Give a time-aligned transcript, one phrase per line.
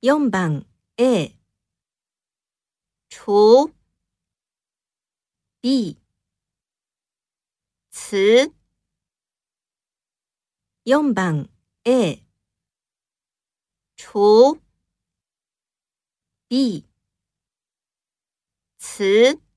[0.00, 0.64] 4番
[0.96, 1.34] A
[3.08, 3.74] 除。
[5.60, 5.96] B
[7.90, 8.54] 词。
[10.84, 11.48] 4番
[11.82, 12.22] A
[13.96, 14.60] 除。
[16.46, 16.84] B
[18.78, 19.47] 词。